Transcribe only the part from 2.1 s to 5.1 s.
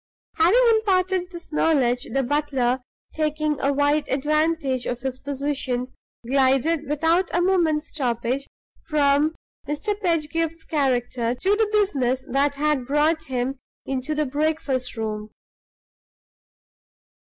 the butler, taking a wise advantage of